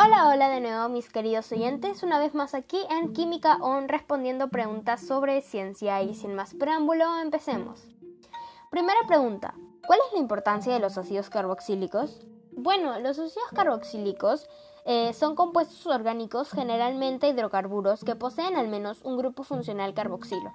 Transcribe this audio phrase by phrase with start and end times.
[0.00, 4.46] Hola, hola de nuevo mis queridos oyentes, una vez más aquí en Química On respondiendo
[4.46, 7.82] preguntas sobre ciencia y sin más preámbulo, empecemos.
[8.70, 9.54] Primera pregunta,
[9.88, 12.24] ¿cuál es la importancia de los ácidos carboxílicos?
[12.52, 14.46] Bueno, los ácidos carboxílicos
[14.84, 20.52] eh, son compuestos orgánicos, generalmente hidrocarburos, que poseen al menos un grupo funcional carboxilo.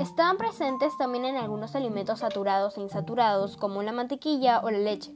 [0.00, 5.12] Están presentes también en algunos alimentos saturados e insaturados, como la mantequilla o la leche.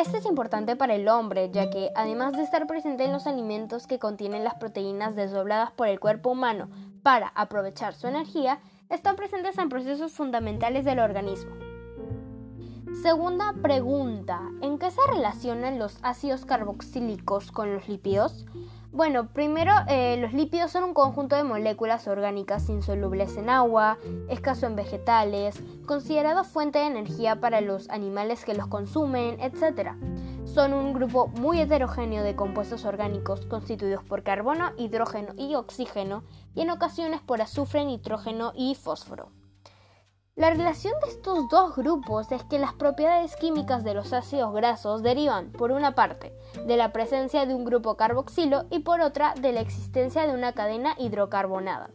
[0.00, 3.86] Este es importante para el hombre, ya que además de estar presente en los alimentos
[3.86, 6.70] que contienen las proteínas desdobladas por el cuerpo humano
[7.02, 11.69] para aprovechar su energía, están presentes en procesos fundamentales del organismo.
[13.02, 18.44] Segunda pregunta, ¿en qué se relacionan los ácidos carboxílicos con los lípidos?
[18.92, 23.96] Bueno, primero, eh, los lípidos son un conjunto de moléculas orgánicas insolubles en agua,
[24.28, 29.92] escaso en vegetales, considerado fuente de energía para los animales que los consumen, etc.
[30.44, 36.22] Son un grupo muy heterogéneo de compuestos orgánicos constituidos por carbono, hidrógeno y oxígeno,
[36.54, 39.39] y en ocasiones por azufre, nitrógeno y fósforo.
[40.36, 45.02] La relación de estos dos grupos es que las propiedades químicas de los ácidos grasos
[45.02, 46.32] derivan, por una parte,
[46.66, 50.52] de la presencia de un grupo carboxilo y por otra, de la existencia de una
[50.52, 51.90] cadena hidrocarbonada.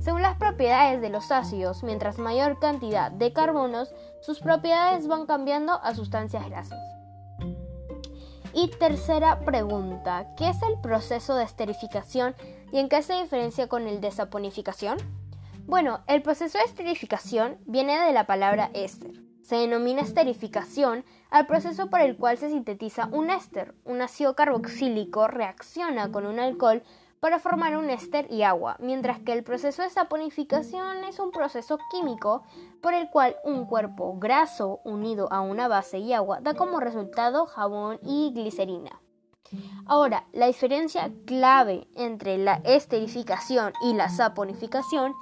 [0.00, 3.92] Según las propiedades de los ácidos, mientras mayor cantidad de carbonos,
[4.22, 6.78] sus propiedades van cambiando a sustancias grasas.
[8.54, 12.34] Y tercera pregunta, ¿qué es el proceso de esterificación
[12.72, 15.25] y en qué se diferencia con el de saponificación?
[15.66, 19.20] Bueno, el proceso de esterificación viene de la palabra éster.
[19.42, 23.74] Se denomina esterificación al proceso por el cual se sintetiza un éster.
[23.84, 26.84] Un ácido carboxílico reacciona con un alcohol
[27.18, 31.78] para formar un éster y agua, mientras que el proceso de saponificación es un proceso
[31.90, 32.44] químico
[32.80, 37.46] por el cual un cuerpo graso unido a una base y agua da como resultado
[37.46, 39.00] jabón y glicerina.
[39.86, 45.14] Ahora, la diferencia clave entre la esterificación y la saponificación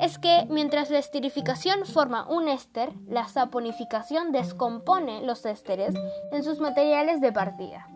[0.00, 5.94] es que mientras la esterificación forma un éster, la saponificación descompone los ésteres
[6.30, 7.88] en sus materiales de partida.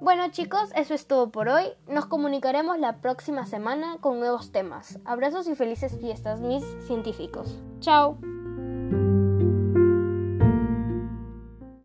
[0.00, 1.64] Bueno chicos, eso es todo por hoy.
[1.88, 4.98] Nos comunicaremos la próxima semana con nuevos temas.
[5.04, 7.58] Abrazos y felices fiestas, mis científicos.
[7.80, 8.18] Chao.